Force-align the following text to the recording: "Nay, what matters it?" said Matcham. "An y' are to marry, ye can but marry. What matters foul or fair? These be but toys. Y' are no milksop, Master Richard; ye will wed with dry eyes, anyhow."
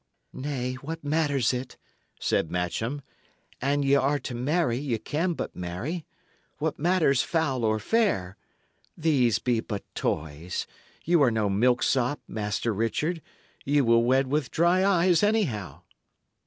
"Nay, 0.33 0.73
what 0.81 1.03
matters 1.03 1.53
it?" 1.53 1.77
said 2.19 2.49
Matcham. 2.49 3.03
"An 3.61 3.83
y' 3.83 3.93
are 3.93 4.17
to 4.17 4.33
marry, 4.33 4.79
ye 4.79 4.97
can 4.97 5.33
but 5.33 5.55
marry. 5.55 6.07
What 6.57 6.79
matters 6.79 7.21
foul 7.21 7.63
or 7.63 7.77
fair? 7.77 8.35
These 8.97 9.37
be 9.37 9.59
but 9.59 9.83
toys. 9.93 10.65
Y' 11.05 11.13
are 11.17 11.29
no 11.29 11.51
milksop, 11.51 12.19
Master 12.27 12.73
Richard; 12.73 13.21
ye 13.63 13.79
will 13.81 14.03
wed 14.03 14.25
with 14.25 14.49
dry 14.49 14.83
eyes, 14.83 15.21
anyhow." 15.21 15.83